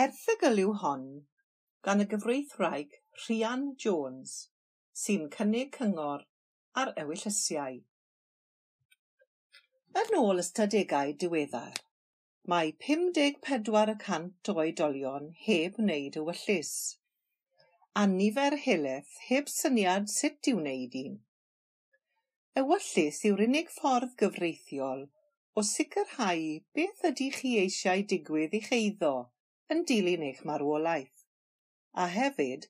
Erthygl 0.00 0.58
yw 0.60 0.72
hon 0.80 1.04
gan 1.86 2.04
y 2.04 2.04
gyfreithwraig 2.12 2.96
Rhian 3.20 3.62
Jones 3.82 4.32
sy'n 5.02 5.22
cynnig 5.36 5.70
cyngor 5.76 6.24
ar 6.80 6.90
ewyllysiau. 7.02 7.78
Yn 10.00 10.16
ôl 10.18 10.42
ystadegau 10.42 11.14
diweddar, 11.22 11.78
mae 12.52 12.74
54% 12.88 14.50
o 14.52 14.54
oedolion 14.64 15.30
heb 15.46 15.78
wneud 15.80 16.18
ewyllys, 16.22 16.72
a 18.00 18.02
nifer 18.10 18.56
helaeth 18.66 19.14
heb 19.30 19.48
syniad 19.52 20.10
sut 20.16 20.50
i 20.52 20.54
wneud 20.58 20.98
un. 21.00 21.14
Ewyllys 22.64 23.22
yw'r 23.30 23.46
unig 23.46 23.72
ffordd 23.78 24.12
gyfreithiol 24.24 25.06
o 25.56 25.64
sicrhau 25.70 26.44
beth 26.80 27.08
ydych 27.12 27.40
chi 27.40 27.54
eisiau 27.62 28.04
digwydd 28.12 28.58
i'ch 28.60 28.70
eiddo 28.80 29.14
yn 29.74 29.84
dilyn 29.90 30.24
eich 30.28 30.42
marwolaeth, 30.48 31.24
a 32.02 32.06
hefyd 32.12 32.68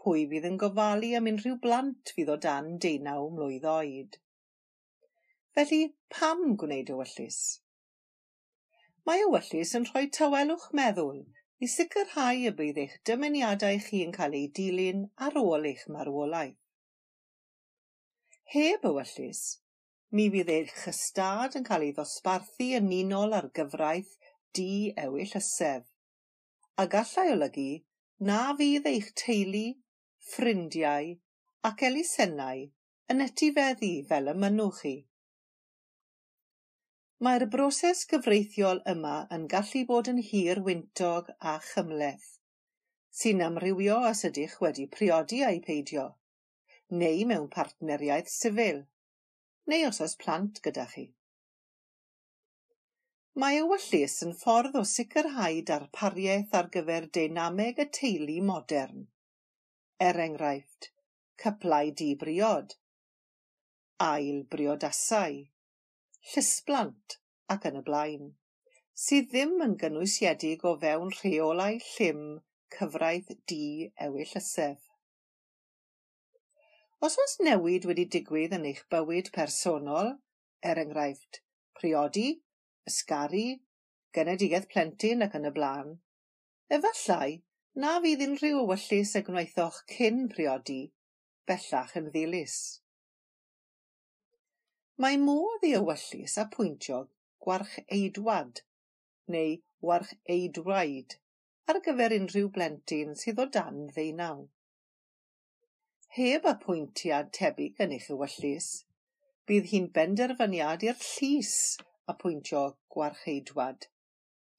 pwy 0.00 0.24
fydd 0.30 0.46
yn 0.48 0.58
gofalu 0.62 1.10
am 1.18 1.26
unrhyw 1.30 1.56
blant 1.64 2.12
fydd 2.16 2.32
o 2.34 2.36
dan 2.44 2.76
deunaw 2.84 3.26
mlwydd 3.34 3.66
oed. 3.72 4.20
Felly, 5.58 5.80
pam 6.14 6.54
gwneud 6.62 6.92
ewyllys? 6.94 7.40
Mae 9.08 9.24
ewyllys 9.24 9.74
yn 9.78 9.88
rhoi 9.88 10.06
tawelwch 10.18 10.68
meddwl 10.78 11.20
i 11.64 11.68
sicrhau 11.74 12.46
y 12.48 12.54
bydd 12.62 12.80
eich 12.84 12.96
dymuniadau 13.10 13.80
chi 13.84 14.02
yn 14.06 14.14
cael 14.16 14.36
eu 14.40 14.50
dilyn 14.58 15.04
ar 15.28 15.38
ôl 15.42 15.68
eich 15.72 15.84
marwolaeth. 15.94 16.58
Heb 18.54 18.86
ewyllys, 18.88 19.42
mi 20.14 20.28
fydd 20.32 20.54
eich 20.54 20.86
ystad 20.92 21.58
yn 21.58 21.66
cael 21.68 21.88
ei 21.88 21.94
ddosbarthu 21.96 22.70
yn 22.78 22.92
unol 23.02 23.34
ar 23.40 23.50
gyfraith 23.58 24.14
di-ewyll 24.56 25.34
ysef, 25.42 25.84
a 26.78 26.86
gallai 26.86 27.26
olygu 27.34 27.70
na 28.30 28.40
fydd 28.58 28.84
eich 28.90 29.08
teulu, 29.20 29.66
ffrindiau 30.30 31.08
ac 31.68 31.82
elusennau 31.88 32.60
yn 33.14 33.24
etifeddu 33.24 33.90
fel 34.10 34.30
y 34.32 34.34
mynwch 34.44 34.82
chi. 34.84 34.92
Mae'r 37.26 37.46
broses 37.54 38.04
gyfreithiol 38.12 38.84
yma 38.92 39.16
yn 39.36 39.48
gallu 39.54 39.82
bod 39.90 40.10
yn 40.12 40.22
hir 40.30 40.62
wyntog 40.68 41.32
a 41.52 41.56
chymleth, 41.72 42.28
sy'n 43.20 43.42
amrywio 43.48 43.98
os 44.12 44.22
ydych 44.30 44.58
wedi 44.62 44.86
priodi 44.96 45.42
a'i 45.48 45.58
peidio, 45.68 46.06
neu 47.02 47.26
mewn 47.32 47.50
partneriaeth 47.58 48.30
sifil, 48.34 48.84
neu 49.66 49.88
os 49.88 49.98
oes 50.06 50.14
plant 50.22 50.62
gyda 50.68 50.86
chi. 50.94 51.08
Mae 53.38 53.60
ewyllus 53.60 54.16
yn 54.24 54.32
ffordd 54.34 54.76
o 54.78 54.80
sicrhau 54.92 55.58
darpariaeth 55.66 56.54
ar 56.60 56.68
gyfer 56.76 57.04
deinameg 57.16 57.76
y 57.78 57.84
teulu 57.98 58.38
modern, 58.46 59.04
er 60.06 60.18
enghraifft, 60.24 60.88
cyplau 61.42 61.92
di-briod, 62.00 62.74
ail-briodasau, 64.06 65.36
llysblant 66.32 67.16
ac 67.54 67.68
yn 67.70 67.78
y 67.78 67.84
blaen, 67.90 68.32
sydd 69.04 69.30
ddim 69.36 69.54
yn 69.68 69.78
gynwysiedig 69.84 70.66
o 70.66 70.74
fewn 70.86 71.14
rheolau 71.20 71.78
llym 71.92 72.26
cyfraith 72.78 73.30
di-ewyllysef. 73.54 74.82
Os 77.06 77.20
oes 77.22 77.38
newid 77.46 77.86
wedi 77.92 78.10
digwydd 78.18 78.58
yn 78.60 78.66
eich 78.74 78.82
bywyd 78.90 79.30
personol, 79.40 80.16
er 80.72 80.82
enghraifft, 80.86 81.44
priodi 81.78 82.28
ysgaru, 82.90 83.46
genedigaeth 84.16 84.68
plentyn 84.72 85.26
ac 85.26 85.36
yn 85.38 85.48
y 85.50 85.54
blaen. 85.58 85.94
Efallai 86.78 87.40
na 87.82 87.94
fydd 88.04 88.24
unrhyw 88.26 88.62
ewyllys 88.64 89.14
y 89.18 89.24
gwnaethoch 89.26 89.82
cyn 89.94 90.24
priodi 90.32 90.80
bellach 91.50 91.94
yn 92.00 92.08
ddilys. 92.14 92.56
Mae 95.02 95.18
modd 95.22 95.64
i 95.68 95.72
ewyllys 95.78 96.34
a 96.42 96.44
pwyntio 96.54 97.04
gwarch 97.44 97.76
eidwad 97.96 98.62
neu 99.34 99.52
warch 99.88 100.14
eidwraid 100.34 101.18
ar 101.72 101.78
gyfer 101.86 102.14
unrhyw 102.16 102.48
blentyn 102.56 103.14
sydd 103.22 103.42
o 103.44 103.46
dan 103.56 103.84
ddeunaw. 103.92 104.40
Heb 106.18 106.48
apwyntiad 106.52 107.30
tebyg 107.38 107.82
yn 107.84 107.94
eich 107.96 108.08
ewyllys, 108.14 108.68
bydd 109.48 109.68
hi'n 109.72 109.90
benderfyniad 109.98 110.86
i'r 110.88 110.98
llys 111.04 111.54
a 112.08 112.14
gwarcheidwad, 112.94 113.86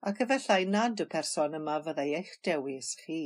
ac 0.09 0.19
efallai 0.25 0.65
nad 0.77 1.01
y 1.03 1.07
person 1.13 1.57
yma 1.59 1.77
fyddai 1.85 2.09
eich 2.19 2.33
dewis 2.47 2.95
chi. 3.03 3.21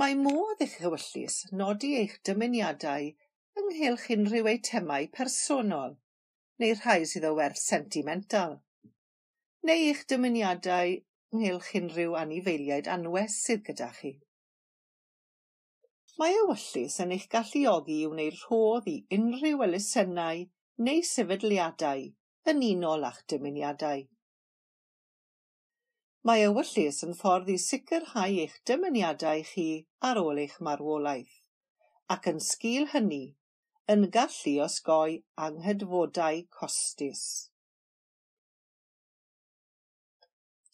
Mae 0.00 0.16
modd 0.22 0.64
eich 0.66 0.78
ewyllys 0.88 1.36
nodi 1.60 1.92
eich 2.00 2.16
dymuniadau 2.28 3.10
ynghylch 3.62 4.08
unrhyw 4.16 4.50
eitemau 4.52 5.08
personol 5.18 5.96
neu 6.62 6.74
rhai 6.80 6.98
sydd 7.12 7.28
o 7.28 7.32
werth 7.38 7.62
sentimental, 7.62 8.58
neu 9.68 9.86
eich 9.90 10.02
dymuniadau 10.12 10.98
ynghylch 11.36 11.70
unrhyw 11.80 12.18
anifeiliaid 12.22 12.90
anwes 12.96 13.38
sydd 13.46 13.64
gyda 13.70 13.88
chi. 13.98 14.12
Mae 16.20 16.36
ewyllys 16.42 16.98
yn 17.02 17.14
eich 17.16 17.28
galluogi 17.32 18.02
i 18.04 18.08
wneud 18.12 18.38
rhodd 18.42 18.88
i 18.92 18.96
unrhyw 19.16 19.62
elusennau 19.66 20.42
neu 20.86 21.00
sefydliadau 21.06 22.06
yn 22.50 22.62
unol 22.66 23.02
â'ch 23.06 23.20
dymuniadau. 23.30 24.06
Mae 26.28 26.44
ewyllys 26.44 27.00
yn 27.06 27.12
ffordd 27.18 27.50
i 27.52 27.56
sicrhau 27.64 28.38
eich 28.44 28.54
dymuniadau 28.70 29.42
chi 29.50 29.66
ar 30.08 30.20
ôl 30.20 30.40
eich 30.40 30.54
marwolaeth, 30.68 31.34
ac 32.14 32.28
yn 32.32 32.40
sgil 32.46 32.86
hynny, 32.94 33.20
yn 33.94 34.06
gallu 34.16 34.54
osgoi 34.64 35.18
anghydfodau 35.46 36.40
costus. 36.58 37.24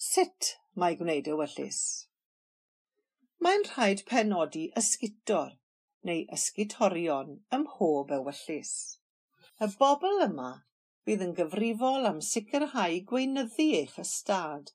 Sut 0.08 0.52
mae 0.82 0.98
gwneud 1.00 1.32
ewyllys? 1.34 1.80
Mae'n 3.42 3.66
rhaid 3.72 4.04
penodi 4.12 4.68
ysgutor 4.82 5.56
neu 6.06 6.22
ysgutorion 6.38 7.34
ym 7.58 7.66
mhob 7.66 8.14
ewyllys. 8.20 8.72
Y 9.64 9.66
bobl 9.80 10.18
yma 10.22 10.48
bydd 11.08 11.22
yn 11.24 11.30
gyfrifol 11.36 12.06
am 12.08 12.18
sicrhau 12.30 12.96
gweinyddu 13.10 13.64
eich 13.78 13.94
ystad, 14.02 14.72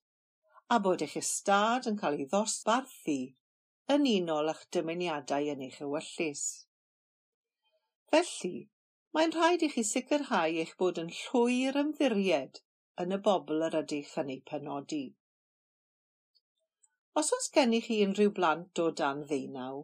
a 0.73 0.79
bod 0.85 1.03
eich 1.05 1.17
ystad 1.19 1.89
yn 1.91 1.99
cael 1.99 2.15
ei 2.17 2.25
ddosbarthu 2.31 3.17
yn 3.95 4.07
unol 4.11 4.49
â'ch 4.53 4.63
dymuniadau 4.77 5.49
yn 5.53 5.61
eich 5.65 5.75
ewyllys. 5.87 6.41
Felly, 8.13 8.55
mae'n 9.17 9.35
rhaid 9.35 9.65
i 9.67 9.69
chi 9.75 9.83
sicrhau 9.89 10.57
eich 10.63 10.71
bod 10.79 11.01
yn 11.03 11.11
llwyr 11.17 11.77
ymddiried 11.83 12.61
yn 13.05 13.13
y 13.17 13.19
bobl 13.27 13.67
yr 13.67 13.77
ydych 13.83 14.15
yn 14.23 14.31
ei 14.35 14.41
penodi. 14.51 15.03
Os 17.21 17.29
oes 17.37 17.51
gennych 17.59 17.91
chi 17.91 17.99
unrhyw 18.07 18.33
blant 18.39 18.81
o 18.81 18.87
dan 19.03 19.21
ddeunaw, 19.29 19.83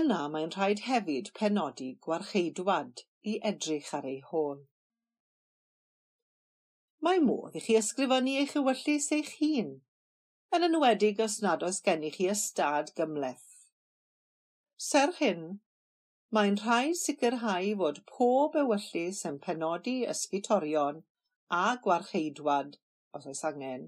yna 0.00 0.22
mae'n 0.32 0.56
rhaid 0.56 0.86
hefyd 0.88 1.30
penodi 1.42 1.90
gwarcheidwad 2.08 3.04
i 3.32 3.36
edrych 3.50 3.92
ar 3.98 4.06
ei 4.12 4.20
hôl. 4.30 4.64
Mae 7.06 7.20
modd 7.24 7.58
i 7.58 7.62
chi 7.64 7.76
ysgrifennu 7.80 8.36
eich 8.42 8.54
ewyllys 8.60 9.10
eich 9.16 9.34
hun, 9.40 9.74
yn 10.56 10.66
enwedig 10.68 11.20
os 11.26 11.36
nad 11.44 11.64
oes 11.66 11.82
gennych 11.88 12.16
chi 12.20 12.30
ystad 12.32 12.92
gymleth. 13.00 13.50
Ser 14.86 15.12
hyn, 15.18 15.44
mae'n 16.36 16.58
rhaid 16.62 16.96
sicrhau 17.00 17.68
fod 17.82 18.00
pob 18.12 18.56
ewyllus 18.62 19.22
yn 19.30 19.38
penodi 19.46 19.98
ysgutorion 20.14 21.04
a 21.60 21.64
gwarcheidwad, 21.84 22.76
os 23.14 23.28
oes 23.32 23.44
angen, 23.50 23.86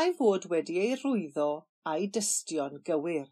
a'i 0.00 0.16
fod 0.20 0.48
wedi 0.54 0.78
ei 0.86 0.96
rwyddo 1.02 1.50
a'i 1.92 2.08
dystion 2.16 2.80
gywir 2.88 3.28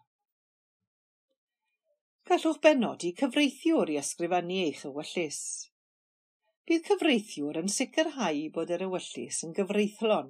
gallwch 2.30 2.60
benodi 2.62 3.08
cyfreithiwr 3.18 3.90
i 3.90 3.96
ysgrifennu 3.98 4.56
eich 4.64 4.84
ewyllys. 4.86 5.38
Bydd 6.70 6.84
cyfreithiwr 6.88 7.56
yn 7.58 7.70
sicrhau 7.76 8.42
bod 8.54 8.70
yr 8.76 8.84
ewyllys 8.86 9.40
yn 9.46 9.54
gyfreithlon, 9.56 10.28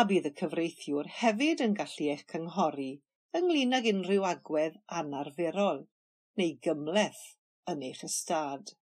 a 0.00 0.04
bydd 0.08 0.28
y 0.30 0.32
cyfreithiwr 0.38 1.10
hefyd 1.18 1.64
yn 1.66 1.74
gallu 1.80 2.06
eich 2.14 2.22
cynghori 2.32 2.88
ynglyn 3.40 3.76
ag 3.80 3.88
unrhyw 3.90 4.24
agwedd 4.30 4.78
anarferol 5.00 5.82
neu 6.40 6.56
gymleth 6.68 7.20
yn 7.74 7.84
eich 7.90 8.00
ystad. 8.08 8.72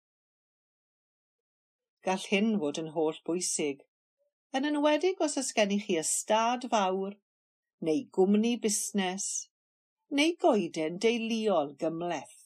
Gall 2.06 2.28
hyn 2.30 2.54
fod 2.62 2.78
yn 2.84 2.92
hollbwysig, 2.94 3.82
yn 4.54 4.70
enwedig 4.70 5.26
os 5.26 5.34
oes 5.42 5.50
gennych 5.58 5.90
chi 5.90 5.98
ystad 6.04 6.70
fawr 6.76 7.18
neu 7.90 8.06
gwmni 8.20 8.54
busnes 8.62 9.28
neu 10.14 10.34
goeden 10.42 10.98
deuluol 11.02 11.72
gymleth. 11.82 12.36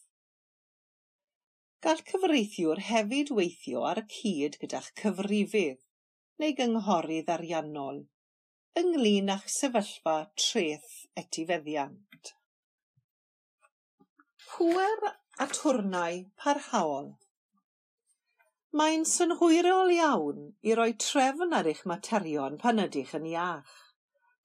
Gall 1.84 2.00
cyfreithiwr 2.10 2.80
hefyd 2.88 3.32
weithio 3.36 3.84
ar 3.90 4.00
y 4.02 4.06
cyd 4.14 4.58
gyda'ch 4.62 4.90
cyfrifydd 5.02 5.80
neu 6.40 6.56
gynghorydd 6.60 7.32
ariannol 7.36 8.02
ynglyn 8.80 9.32
â'ch 9.36 9.48
sefyllfa 9.56 10.16
treth 10.44 10.92
etifeddiant. 11.22 12.34
Pwer 14.50 15.10
a 15.10 15.48
twrnau 15.56 16.22
parhaol 16.44 17.12
Mae'n 18.78 19.02
synhwyrol 19.10 19.88
iawn 19.92 20.42
i 20.62 20.74
roi 20.78 20.92
trefn 21.04 21.54
ar 21.58 21.68
eich 21.70 21.80
materion 21.90 22.58
pan 22.64 22.82
ydych 22.82 23.16
yn 23.18 23.24
iach 23.30 23.72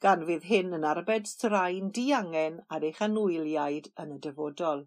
gan 0.03 0.25
fydd 0.27 0.47
hyn 0.49 0.75
yn 0.77 0.87
arbed 0.89 1.29
straen 1.31 1.91
diangen 1.97 2.59
ar 2.77 2.85
eich 2.89 3.01
anwyliaid 3.07 3.89
yn 4.03 4.11
y 4.17 4.19
dyfodol. 4.25 4.83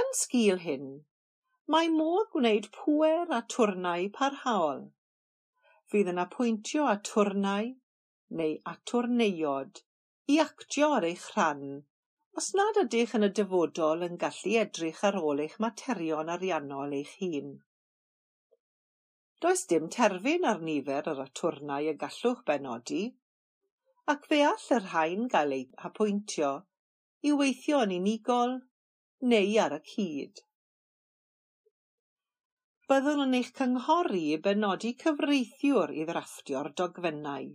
Yn 0.00 0.10
sgil 0.20 0.62
hyn, 0.64 0.88
mae 1.74 1.90
modd 1.96 2.30
gwneud 2.36 2.70
pŵer 2.78 3.34
a 3.38 3.42
twrnau 3.54 4.08
parhaol. 4.18 4.82
Fydd 5.90 6.12
yn 6.14 6.22
apwyntio 6.24 6.86
a 6.86 6.96
twrnau 7.10 7.74
neu 8.40 8.58
atwrneiod 8.74 9.84
i 10.30 10.38
actio 10.46 10.92
ar 10.96 11.06
eich 11.12 11.30
rhan 11.34 11.64
os 12.40 12.52
nad 12.58 12.78
ydych 12.80 13.16
yn 13.18 13.26
y 13.26 13.28
dyfodol 13.36 14.04
yn 14.06 14.18
gallu 14.24 14.52
edrych 14.60 15.00
ar 15.08 15.16
ôl 15.20 15.42
eich 15.44 15.56
materion 15.64 16.30
ariannol 16.34 16.94
eich 16.98 17.16
hun. 17.22 17.50
Does 19.44 19.64
dim 19.72 19.88
terfyn 19.96 20.46
ar 20.50 20.62
nifer 20.68 21.10
yr 21.12 21.22
atwrnau 21.24 21.88
y 21.90 21.96
gallwch 22.04 22.44
benodi, 22.50 23.02
ac 24.10 24.24
fe 24.30 24.42
all 24.42 24.62
yr 24.76 24.84
rhain 24.90 25.26
gael 25.32 25.52
eu 25.56 25.64
hapwyntio 25.80 26.50
i 27.28 27.32
weithio 27.40 27.80
yn 27.86 27.92
unigol 27.96 28.54
neu 29.32 29.52
ar 29.64 29.74
y 29.76 29.78
cyd. 29.90 30.40
Byddwn 32.90 33.22
yn 33.26 33.36
eich 33.38 33.52
cynghori 33.60 34.24
i 34.34 34.40
benodi 34.46 34.92
cyfreithiwr 35.04 35.94
i 35.94 36.08
ddrafftio'r 36.08 36.72
dogfennau, 36.80 37.46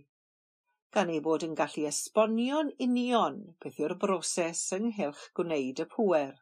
gan 0.96 1.12
ei 1.16 1.20
bod 1.28 1.44
yn 1.48 1.58
gallu 1.60 1.84
esbonio'n 1.90 2.72
union 2.88 3.40
beth 3.64 3.80
yw'r 3.84 3.98
broses 4.06 4.62
ynghylch 4.78 5.28
gwneud 5.40 5.82
y 5.84 5.90
pŵer. 5.96 6.34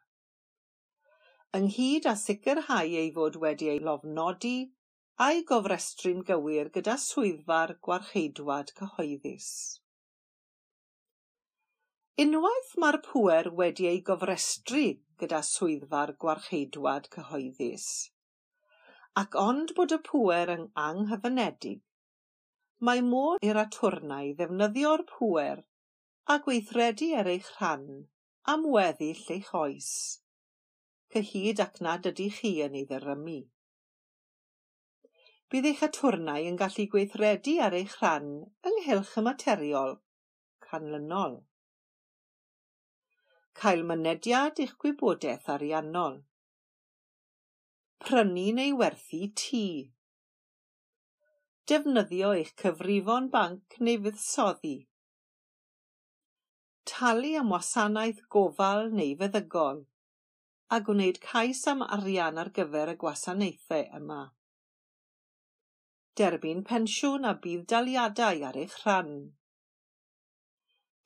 Ynghyd 1.59 2.07
â 2.11 2.17
sicrhau 2.23 2.99
ei 3.03 3.11
fod 3.19 3.41
wedi 3.43 3.73
ei 3.73 3.83
lofnodi 3.89 4.57
a'i 5.27 5.43
gofrestru'n 5.51 6.23
gywir 6.29 6.71
gyda 6.77 6.95
swyddfa'r 7.11 7.75
gwarcheidwad 7.89 8.71
cyhoeddus. 8.79 9.49
Unwaith 12.23 12.67
mae'r 12.81 12.95
pŵer 13.05 13.47
wedi 13.59 13.85
ei 13.89 13.97
gofrestru 14.09 14.81
gyda 15.21 15.39
swyddfa'r 15.45 16.11
gwarcheidwad 16.23 17.07
cyhoeddus, 17.15 17.87
ac 19.21 19.33
ond 19.41 19.73
bod 19.79 19.93
y 19.95 19.97
pŵer 20.09 20.51
yn 20.53 20.61
anghyfynedig, 20.83 21.81
mae 22.87 23.01
modd 23.07 23.43
i'r 23.47 23.59
atwrnau 23.63 24.29
ddefnyddio'r 24.37 25.03
pŵer 25.09 25.59
a 26.31 26.37
gweithredu 26.45 27.09
ar 27.23 27.29
eich 27.33 27.49
rhan 27.57 27.83
am 28.53 28.63
weddill 28.75 29.25
eich 29.35 29.49
oes, 29.63 29.89
cyhyd 31.17 31.63
ac 31.65 31.81
nad 31.87 32.07
ydych 32.13 32.37
chi 32.37 32.53
yn 32.67 32.77
ei 32.83 32.85
ddyrymu. 32.93 33.41
Bydd 35.51 35.67
eich 35.73 35.83
atwrnau 35.89 36.47
yn 36.53 36.61
gallu 36.63 36.87
gweithredu 36.95 37.57
ar 37.67 37.75
eich 37.81 37.99
rhan 37.99 38.31
ynghylch 38.71 39.13
y 39.19 39.25
materiol 39.27 39.93
canlynol 40.69 41.37
cael 43.61 43.83
mynediad 43.89 44.61
i'ch 44.65 44.75
gwybodaeth 44.83 45.49
ariannol. 45.55 46.17
Prynu 48.05 48.47
neu 48.59 48.77
werthu 48.81 49.21
tŷ. 49.41 49.63
Defnyddio 51.71 52.35
eich 52.39 52.53
cyfrifon 52.61 53.31
banc 53.35 53.79
neu 53.87 54.01
fuddsoddi. 54.05 54.77
Talu 56.91 57.33
am 57.41 57.51
wasanaeth 57.55 58.23
gofal 58.37 58.89
neu 59.01 59.17
feddygol 59.21 59.85
a 60.75 60.79
gwneud 60.81 61.19
cais 61.21 61.61
am 61.71 61.81
arian 61.95 62.39
ar 62.41 62.49
gyfer 62.57 62.91
y 62.93 62.95
gwasanaethau 63.01 63.83
yma. 63.99 64.21
Derbyn 66.19 66.63
pensiwn 66.69 67.27
a 67.29 67.33
bydd 67.43 67.65
daliadau 67.73 68.41
ar 68.49 68.57
eich 68.61 68.77
rhan 68.81 69.11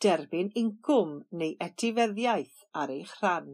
derbyn 0.05 0.49
incwm 0.61 1.13
neu 1.41 1.55
etifeddiaeth 1.65 2.63
ar 2.81 2.93
eich 2.95 3.13
rhan. 3.21 3.49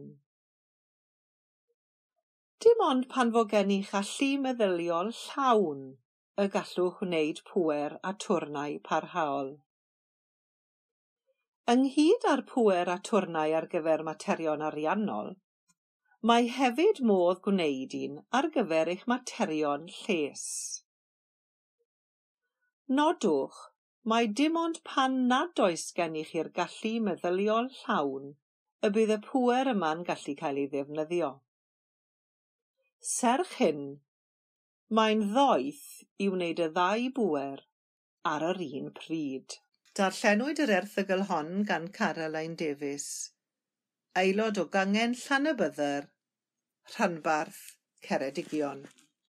Dim 2.64 2.82
ond 2.88 3.08
pan 3.14 3.32
fo 3.36 3.44
gennych 3.52 3.92
allu 4.00 4.28
meddyliol 4.44 5.10
llawn 5.20 5.82
y 6.42 6.46
gallwch 6.54 7.02
wneud 7.04 7.42
pŵer 7.50 7.96
a 8.10 8.12
twrnau 8.24 8.78
parhaol. 8.88 9.50
Ynghyd 11.74 12.24
â'r 12.32 12.44
pŵer 12.52 12.92
a 12.94 12.96
twrnau 13.10 13.54
ar 13.60 13.68
gyfer 13.74 14.06
materion 14.08 14.64
ariannol, 14.70 15.30
mae 16.30 16.50
hefyd 16.56 17.00
modd 17.10 17.40
gwneud 17.46 17.96
un 18.00 18.18
ar 18.40 18.50
gyfer 18.56 18.92
eich 18.94 19.06
materion 19.12 19.88
lles. 20.00 20.44
Nodwch 22.98 23.58
Mae 24.10 24.26
dim 24.38 24.56
ond 24.60 24.76
pan 24.86 25.14
nad 25.30 25.60
oes 25.66 25.84
gennych 25.94 26.28
chi'r 26.32 26.50
gallu 26.58 26.92
meddyliol 27.06 27.70
llawn 27.80 28.28
y 28.86 28.90
bydd 28.96 29.12
y 29.14 29.16
pŵer 29.24 29.70
yma'n 29.72 30.04
gallu 30.10 30.34
cael 30.40 30.60
ei 30.62 30.68
ddefnyddio. 30.74 31.30
Serch 33.12 33.54
hyn, 33.62 33.80
mae'n 34.98 35.24
ddoeth 35.32 35.86
i 36.22 36.28
wneud 36.34 36.62
y 36.62 36.68
ddau 36.76 37.08
bŵer 37.16 37.64
ar 38.34 38.46
yr 38.50 38.62
un 38.66 38.92
pryd. 39.00 39.56
Darllenwyd 39.98 40.62
yr 40.66 40.74
erthygl 40.76 41.24
hon 41.32 41.50
gan 41.72 41.88
Caroline 41.98 42.58
Davies, 42.62 43.08
aelod 44.22 44.62
o 44.62 44.66
gangen 44.76 45.18
Llanabyddyr, 45.24 46.06
Rhanbarth, 46.94 47.64
Ceredigion. 48.06 48.86